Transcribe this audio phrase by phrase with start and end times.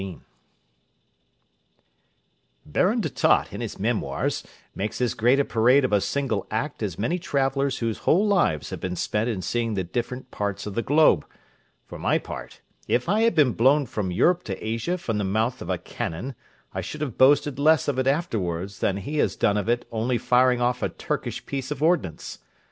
[2.65, 4.41] _Baron de Tott, in his Memoirs,
[4.73, 8.71] makes as great a parade of a single act as many travellers whose whole lives
[8.71, 11.23] have been spent in seeing the different parts of the globe;
[11.85, 15.61] for my part, if I had been blown from Europe to Asia from the mouth
[15.61, 16.33] of a cannon,
[16.73, 20.59] I should have boasted less of it afterwards than he has done of only firing
[20.61, 22.39] off a Turkish piece of ordnance.